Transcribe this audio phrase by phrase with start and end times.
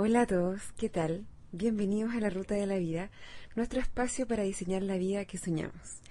[0.00, 1.26] Hola a todos, ¿qué tal?
[1.50, 3.10] Bienvenidos a la Ruta de la Vida,
[3.56, 6.02] nuestro espacio para diseñar la vida que soñamos.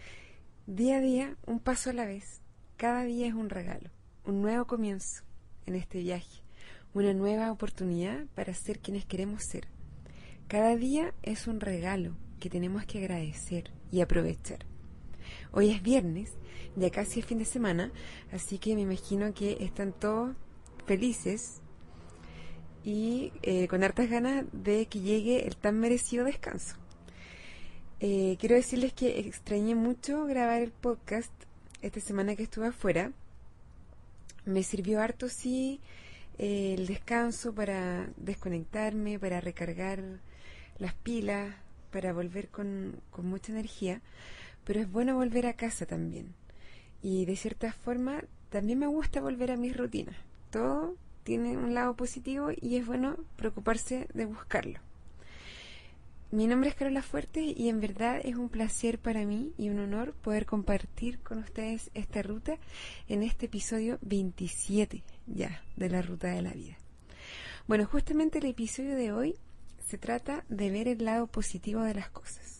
[0.65, 2.41] Día a día, un paso a la vez.
[2.75, 3.89] Cada día es un regalo,
[4.25, 5.23] un nuevo comienzo
[5.65, 6.43] en este viaje,
[6.93, 9.69] una nueva oportunidad para ser quienes queremos ser.
[10.49, 14.65] Cada día es un regalo que tenemos que agradecer y aprovechar.
[15.53, 16.33] Hoy es viernes,
[16.75, 17.93] ya casi es fin de semana,
[18.33, 20.35] así que me imagino que están todos
[20.85, 21.61] felices
[22.87, 26.77] y eh, con hartas ganas de que llegue el tan merecido descanso.
[27.99, 31.33] Eh, quiero decirles que extrañé mucho grabar el podcast
[31.81, 33.11] esta semana que estuve afuera.
[34.45, 35.81] Me sirvió harto, sí,
[36.37, 40.01] eh, el descanso para desconectarme, para recargar
[40.77, 41.55] las pilas,
[41.91, 43.99] para volver con, con mucha energía,
[44.63, 46.33] pero es bueno volver a casa también.
[47.01, 50.15] Y de cierta forma también me gusta volver a mis rutinas.
[50.51, 50.95] Todo
[51.27, 54.79] tiene un lado positivo y es bueno preocuparse de buscarlo.
[56.31, 59.79] Mi nombre es Carola Fuerte y en verdad es un placer para mí y un
[59.79, 62.57] honor poder compartir con ustedes esta ruta
[63.09, 66.77] en este episodio 27 ya de la ruta de la vida.
[67.67, 69.35] Bueno, justamente el episodio de hoy
[69.85, 72.56] se trata de ver el lado positivo de las cosas.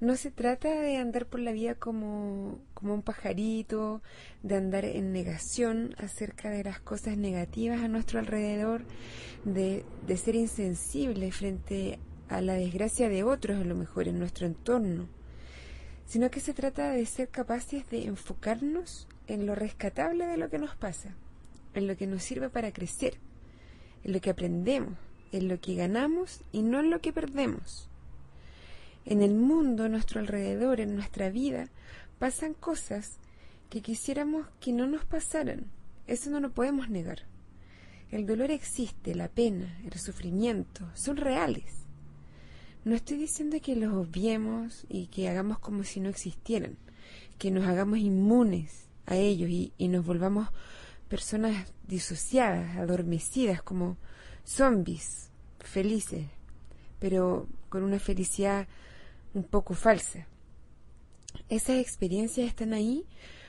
[0.00, 4.02] No se trata de andar por la vida como, como un pajarito,
[4.42, 8.82] de andar en negación acerca de las cosas negativas a nuestro alrededor,
[9.44, 14.46] de, de ser insensible frente a la desgracia de otros, a lo mejor en nuestro
[14.46, 15.08] entorno,
[16.06, 20.58] sino que se trata de ser capaces de enfocarnos en lo rescatable de lo que
[20.58, 21.14] nos pasa,
[21.72, 23.18] en lo que nos sirve para crecer,
[24.02, 24.98] en lo que aprendemos,
[25.30, 27.88] en lo que ganamos y no en lo que perdemos
[29.04, 31.68] en el mundo, a nuestro alrededor, en nuestra vida,
[32.18, 33.18] pasan cosas
[33.68, 35.66] que quisiéramos que no nos pasaran.
[36.06, 37.22] Eso no lo podemos negar.
[38.10, 41.84] El dolor existe, la pena, el sufrimiento, son reales.
[42.84, 46.76] No estoy diciendo que los obviemos y que hagamos como si no existieran,
[47.38, 50.48] que nos hagamos inmunes a ellos y, y nos volvamos
[51.08, 53.96] personas disociadas, adormecidas, como
[54.44, 56.26] zombies, felices,
[56.98, 58.68] pero con una felicidad
[59.34, 60.26] un poco falsa.
[61.48, 63.04] Esas experiencias están ahí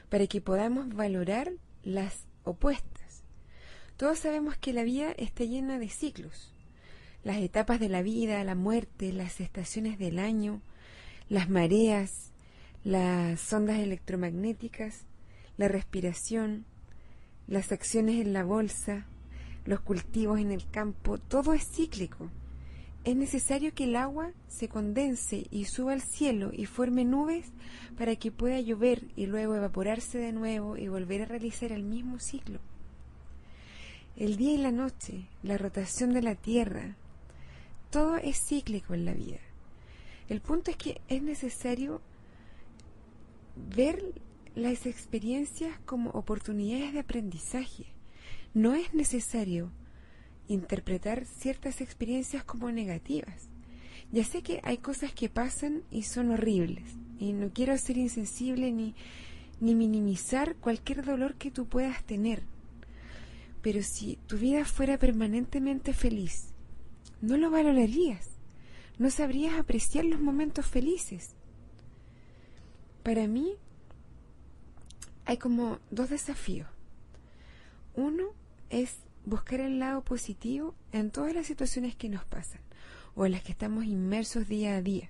[0.10, 1.52] para que podamos valorar
[1.84, 3.24] las opuestas.
[3.96, 6.52] Todos sabemos que la vida está llena de ciclos.
[7.24, 10.62] Las etapas de la vida, la muerte, las estaciones del año,
[11.30, 12.32] las mareas,
[12.84, 15.06] las ondas electromagnéticas,
[15.58, 16.66] la respiración,
[17.48, 19.06] las acciones en la bolsa,
[19.66, 22.30] los cultivos en el campo, todo es cíclico
[23.06, 27.46] es necesario que el agua se condense y suba al cielo y forme nubes
[27.98, 32.20] para que pueda llover y luego evaporarse de nuevo y volver a realizar el mismo
[32.20, 32.60] ciclo.
[34.18, 36.96] El día y la noche, la rotación de la Tierra,
[37.92, 39.40] todo es cíclico en la vida.
[40.28, 42.02] El punto es que es necesario
[43.56, 44.16] ver
[44.56, 47.86] las experiencias como oportunidades de aprendizaje.
[48.56, 49.70] No es necesario
[50.48, 53.50] interpretar ciertas experiencias como negativas.
[54.12, 56.84] Ya sé que hay cosas que pasan y son horribles,
[57.20, 58.96] y no quiero ser insensible ni,
[59.60, 62.44] ni minimizar cualquier dolor que tú puedas tener.
[63.62, 66.54] Pero si tu vida fuera permanentemente feliz,
[67.22, 68.30] no lo valorarías,
[69.00, 71.36] no sabrías apreciar los momentos felices.
[73.04, 73.56] Para mí
[75.26, 76.68] hay como dos desafíos.
[77.96, 78.26] Uno
[78.70, 82.62] es buscar el lado positivo en todas las situaciones que nos pasan
[83.16, 85.10] o en las que estamos inmersos día a día.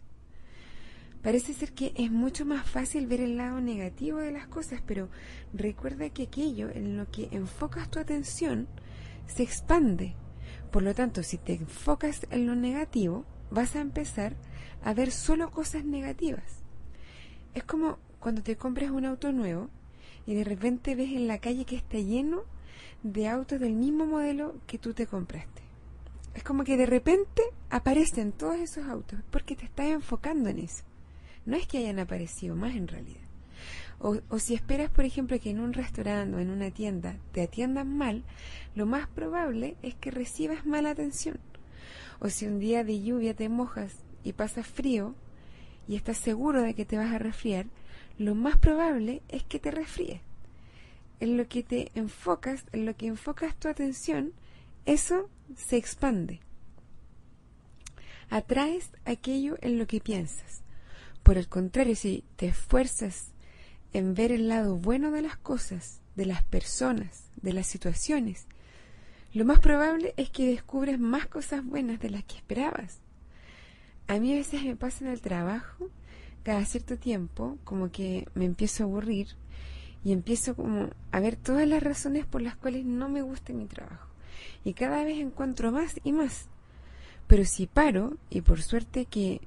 [1.21, 5.09] Parece ser que es mucho más fácil ver el lado negativo de las cosas, pero
[5.53, 8.67] recuerda que aquello en lo que enfocas tu atención
[9.25, 10.13] se expande.
[10.71, 14.35] Por lo tanto, si te enfocas en lo negativo, vas a empezar
[14.83, 16.63] a ver solo cosas negativas.
[17.55, 19.69] Es como cuando te compras un auto nuevo
[20.27, 22.43] y de repente ves en la calle que está lleno
[23.03, 25.61] de autos del mismo modelo que tú te compraste.
[26.33, 30.83] Es como que de repente aparecen todos esos autos porque te estás enfocando en eso.
[31.45, 33.21] No es que hayan aparecido más en realidad.
[33.99, 37.41] O, o, si esperas, por ejemplo, que en un restaurante o en una tienda te
[37.41, 38.23] atiendan mal,
[38.75, 41.39] lo más probable es que recibas mala atención.
[42.19, 43.93] O si un día de lluvia te mojas
[44.23, 45.15] y pasas frío
[45.87, 47.67] y estás seguro de que te vas a resfriar,
[48.17, 50.21] lo más probable es que te resfríes
[51.19, 54.33] en lo que te enfocas, en lo que enfocas tu atención,
[54.85, 56.41] eso se expande.
[58.29, 60.63] Atraes aquello en lo que piensas.
[61.23, 63.33] Por el contrario, si te esfuerzas
[63.93, 68.47] en ver el lado bueno de las cosas, de las personas, de las situaciones,
[69.33, 72.99] lo más probable es que descubres más cosas buenas de las que esperabas.
[74.07, 75.89] A mí a veces me pasa en el trabajo,
[76.43, 79.35] cada cierto tiempo, como que me empiezo a aburrir
[80.05, 83.65] y empiezo como a ver todas las razones por las cuales no me gusta mi
[83.65, 84.07] trabajo.
[84.63, 86.47] Y cada vez encuentro más y más.
[87.25, 89.41] Pero si paro, y por suerte que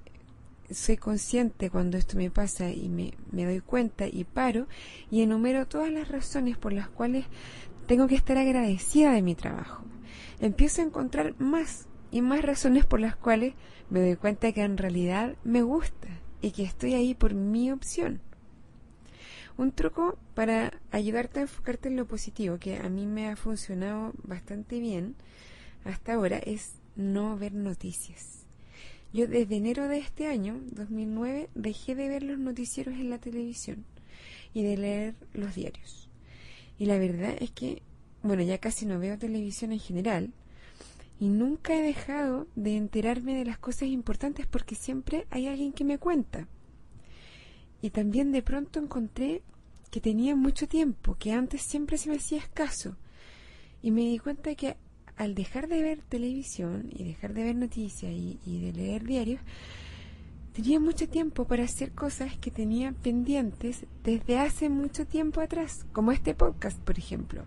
[0.68, 4.66] soy consciente cuando esto me pasa y me, me, doy cuenta y paro
[5.12, 7.24] y enumero todas las razones por las cuales
[7.86, 9.84] tengo que estar agradecida de mi trabajo.
[10.40, 13.54] Empiezo a encontrar más y más razones por las cuales
[13.90, 16.08] me doy cuenta que en realidad me gusta
[16.42, 18.20] y que estoy ahí por mi opción.
[19.58, 24.12] Un truco para ayudarte a enfocarte en lo positivo, que a mí me ha funcionado
[24.22, 25.16] bastante bien
[25.84, 28.46] hasta ahora, es no ver noticias.
[29.12, 33.84] Yo desde enero de este año, 2009, dejé de ver los noticieros en la televisión
[34.54, 36.08] y de leer los diarios.
[36.78, 37.82] Y la verdad es que,
[38.22, 40.32] bueno, ya casi no veo televisión en general
[41.18, 45.82] y nunca he dejado de enterarme de las cosas importantes porque siempre hay alguien que
[45.82, 46.46] me cuenta.
[47.80, 49.42] Y también de pronto encontré
[49.90, 52.96] que tenía mucho tiempo, que antes siempre se me hacía escaso.
[53.82, 54.76] Y me di cuenta que
[55.16, 59.40] al dejar de ver televisión y dejar de ver noticias y, de leer diarios,
[60.52, 66.12] tenía mucho tiempo para hacer cosas que tenía pendientes desde hace mucho tiempo atrás, como
[66.12, 67.44] este podcast, por ejemplo.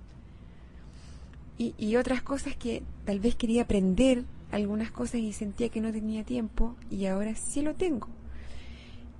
[1.57, 6.23] Y, otras cosas que tal vez quería aprender, algunas cosas y sentía que no tenía
[6.23, 8.07] tiempo y ahora sí lo tengo.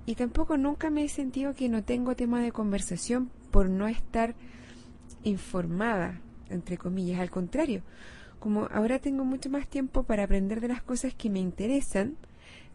[0.06, 4.34] Y tampoco nunca me he sentido que no tengo tema de conversación por no estar
[5.22, 7.82] informada, entre comillas, al contrario
[8.42, 12.16] como ahora tengo mucho más tiempo para aprender de las cosas que me interesan,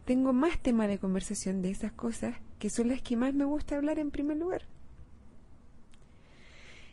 [0.06, 3.76] tengo más tema de conversación de esas cosas que son las que más me gusta
[3.76, 4.62] hablar en primer lugar.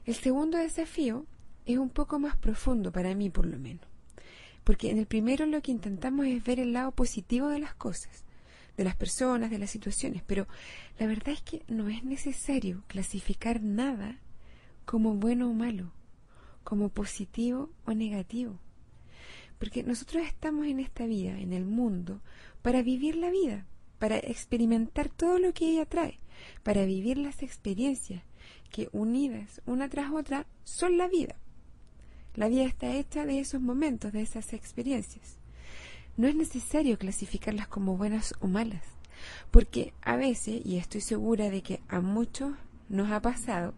[0.04, 1.26] El segundo desafío
[1.66, 3.88] es un poco más profundo para mí por lo menos,
[4.66, 8.26] porque en el primero lo que intentamos es ver el lado positivo de las cosas,
[8.78, 10.48] de las personas, de las situaciones, pero
[11.00, 14.20] la verdad es que no es necesario clasificar nada
[14.86, 15.92] como bueno o malo,
[16.64, 18.60] como positivo o negativo.
[19.60, 22.22] Porque nosotros estamos en esta vida, en el mundo,
[22.62, 23.66] para vivir la vida,
[24.00, 26.20] para experimentar todo lo que ella trae,
[26.64, 28.24] para vivir las experiencias
[28.70, 31.36] que unidas una tras otra son la vida.
[32.36, 35.38] La vida está hecha de esos momentos, de esas experiencias.
[36.18, 38.84] No es necesario clasificarlas como buenas o malas,
[39.52, 42.54] porque a veces, y estoy segura de que a muchos
[42.90, 43.74] nos ha pasado,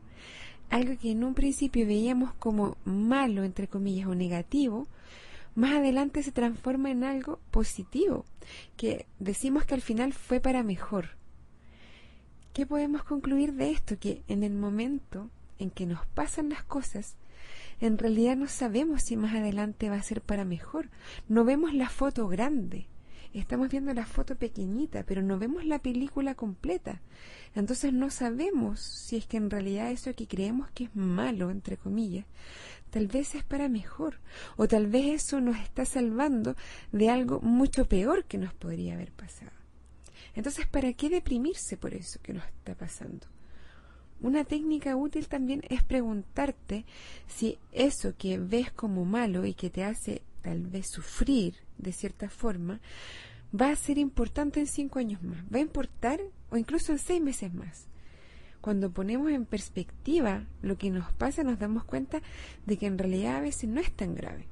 [0.70, 4.88] algo que en un principio veíamos como malo, entre comillas, o negativo,
[5.56, 8.26] más adelante se transforma en algo positivo,
[8.76, 11.18] que decimos que al final fue para mejor.
[12.54, 13.98] ¿Qué podemos concluir de esto?
[13.98, 17.16] Que en el momento en que nos pasan las cosas,
[17.80, 20.90] en realidad no sabemos si más adelante va a ser para mejor.
[21.28, 22.88] No vemos la foto grande.
[23.34, 27.02] Estamos viendo la foto pequeñita, pero no vemos la película completa.
[27.54, 31.78] Entonces no sabemos si es que en realidad eso que creemos que es malo, entre
[31.78, 32.26] comillas,
[32.90, 34.20] tal vez es para mejor,
[34.56, 36.56] o tal vez eso nos está salvando
[36.92, 39.52] de algo mucho peor que nos podría haber pasado.
[40.34, 43.28] Entonces, ¿para qué deprimirse por eso que nos está pasando?
[44.22, 46.86] Una técnica útil también es preguntarte
[47.28, 52.30] si eso que ves como malo y que te hace tal vez sufrir de cierta
[52.30, 52.80] forma,
[53.54, 56.20] va a ser importante en cinco años más, va a importar
[56.50, 57.88] o incluso en seis meses más
[58.68, 62.22] cuando ponemos en perspectiva lo que nos pasa, nos damos cuenta
[62.66, 64.46] de que en realidad a veces no es tan grave.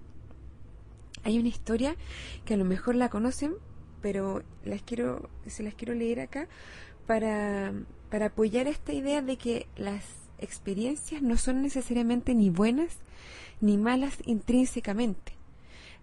[1.23, 1.95] Hay una historia
[2.45, 3.55] que a lo mejor la conocen,
[4.01, 4.43] pero
[5.47, 6.47] se las quiero leer acá
[7.07, 7.73] para,
[8.15, 10.05] para apoyar esta idea de que las
[10.37, 12.99] experiencias no son necesariamente ni buenas
[13.59, 15.33] ni malas intrínsecamente.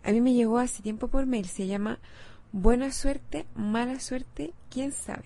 [0.04, 2.00] A mí me llegó hace tiempo por mail, se llama
[2.52, 5.24] Buena suerte, mala suerte, quién sabe.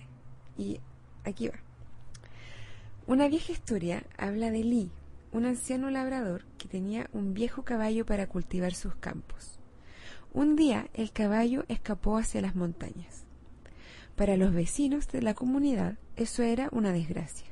[0.57, 0.79] Y
[1.25, 1.55] aquí va.
[3.05, 4.89] Una vieja historia habla de Lee,
[5.33, 9.59] un anciano labrador que tenía un viejo caballo para cultivar sus campos.
[10.31, 13.25] Un día el caballo escapó hacia las montañas.
[14.15, 17.47] Para los vecinos de la comunidad eso era una desgracia.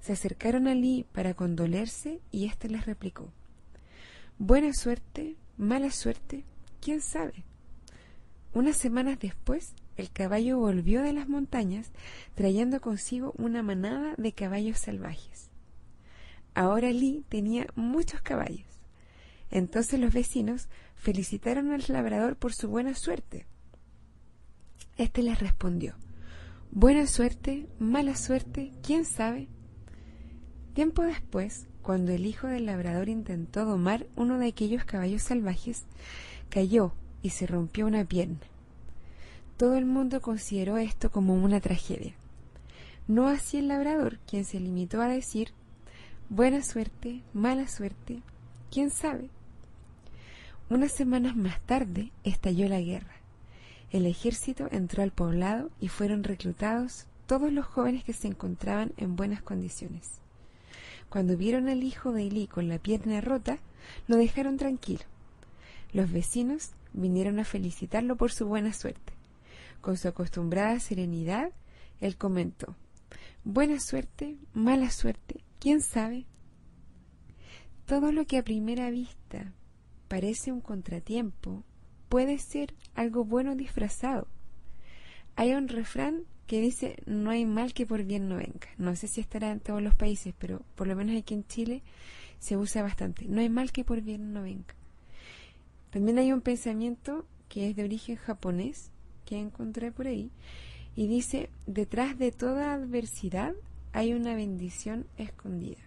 [0.00, 3.32] Se acercaron a Lee para condolerse y éste les replicó
[4.38, 6.44] Buena suerte, mala suerte,
[6.80, 7.44] quién sabe.
[8.52, 11.90] Unas semanas después el caballo volvió de las montañas
[12.34, 15.50] trayendo consigo una manada de caballos salvajes.
[16.54, 18.66] Ahora Lee tenía muchos caballos.
[19.50, 23.46] Entonces los vecinos felicitaron al labrador por su buena suerte.
[24.96, 25.94] Este les respondió
[26.72, 29.48] Buena suerte, mala suerte, quién sabe.
[30.72, 35.82] Tiempo después, cuando el hijo del labrador intentó domar uno de aquellos caballos salvajes,
[36.48, 38.38] cayó y se rompió una pierna.
[39.56, 42.14] Todo el mundo consideró esto como una tragedia.
[43.08, 45.52] No así el labrador, quien se limitó a decir
[46.28, 48.22] buena suerte, mala suerte,
[48.70, 49.28] quién sabe.
[50.68, 53.19] Unas semanas más tarde estalló la guerra.
[53.90, 59.16] El ejército entró al poblado y fueron reclutados todos los jóvenes que se encontraban en
[59.16, 60.20] buenas condiciones.
[61.08, 63.58] Cuando vieron al hijo de Eli con la pierna rota,
[64.06, 65.02] lo dejaron tranquilo.
[65.92, 69.12] Los vecinos vinieron a felicitarlo por su buena suerte.
[69.80, 71.50] Con su acostumbrada serenidad,
[72.00, 72.76] él comentó,
[73.42, 76.26] Buena suerte, mala suerte, quién sabe.
[77.86, 79.52] Todo lo que a primera vista
[80.08, 81.64] parece un contratiempo
[82.10, 84.26] puede ser algo bueno disfrazado.
[85.36, 88.68] Hay un refrán que dice no hay mal que por bien no venga.
[88.76, 91.82] No sé si estará en todos los países, pero por lo menos aquí en Chile
[92.40, 93.26] se usa bastante.
[93.26, 94.74] No hay mal que por bien no venga.
[95.90, 98.90] También hay un pensamiento que es de origen japonés,
[99.24, 100.30] que encontré por ahí,
[100.96, 103.54] y dice, detrás de toda adversidad
[103.92, 105.78] hay una bendición escondida.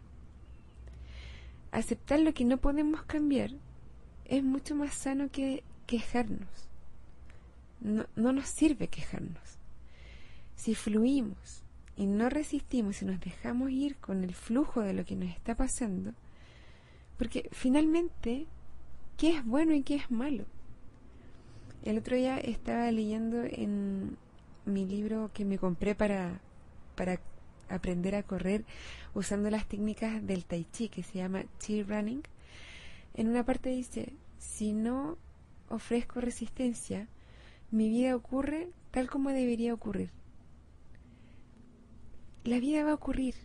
[1.71, 3.51] Aceptar lo que no podemos cambiar
[4.25, 5.63] es mucho más sano que
[5.93, 6.49] quejarnos.
[7.79, 9.59] No, no nos sirve quejarnos.
[10.55, 11.61] Si fluimos
[11.95, 15.53] y no resistimos y nos dejamos ir con el flujo de lo que nos está
[15.53, 16.13] pasando,
[17.19, 18.47] porque finalmente,
[19.17, 20.45] ¿qué es bueno y qué es malo?
[21.83, 24.17] El otro día estaba leyendo en
[24.65, 26.39] mi libro que me compré para,
[26.95, 27.19] para
[27.69, 28.65] aprender a correr
[29.13, 32.23] usando las técnicas del tai chi que se llama chi running.
[33.13, 35.19] En una parte dice, si no
[35.69, 37.07] ofrezco resistencia,
[37.71, 40.11] mi vida ocurre tal como debería ocurrir.
[42.43, 43.35] La vida va a ocurrir.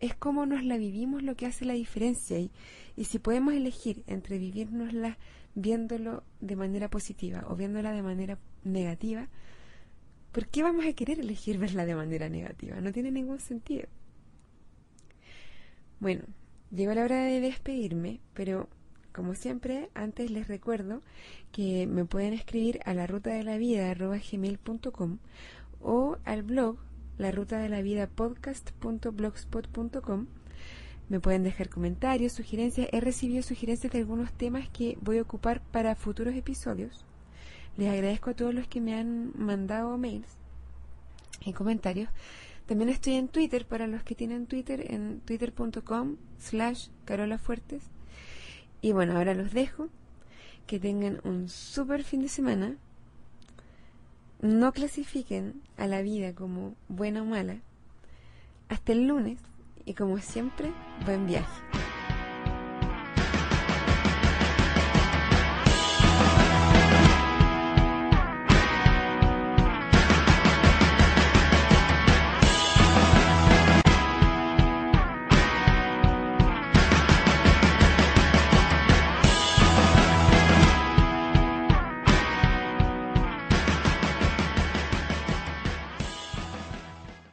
[0.00, 2.50] Es como nos la vivimos lo que hace la diferencia y,
[2.96, 5.18] y si podemos elegir entre vivírnosla
[5.54, 9.28] viéndolo de manera positiva o viéndola de manera negativa,
[10.32, 12.80] ¿por qué vamos a querer elegir verla de manera negativa?
[12.80, 13.86] No tiene ningún sentido.
[15.98, 16.24] Bueno,
[16.70, 18.68] llegó la hora de despedirme, pero
[19.12, 21.02] como siempre, antes les recuerdo
[21.52, 25.18] que me pueden escribir a la ruta de la vida gmail.com
[25.80, 26.78] o al blog
[27.18, 30.26] la ruta de la vida podcast.blogspot.com
[31.10, 32.88] me pueden dejar comentarios, sugerencias.
[32.92, 37.04] He recibido sugerencias de algunos temas que voy a ocupar para futuros episodios.
[37.76, 40.38] Les agradezco a todos los que me han mandado mails
[41.44, 42.08] y comentarios.
[42.66, 47.82] También estoy en Twitter para los que tienen Twitter en twitter.com slash carolafuertes.
[48.82, 49.88] Y bueno, ahora los dejo.
[50.66, 52.76] Que tengan un super fin de semana.
[54.40, 57.56] No clasifiquen a la vida como buena o mala.
[58.68, 59.38] Hasta el lunes
[59.84, 60.72] y como siempre,
[61.04, 61.89] buen viaje.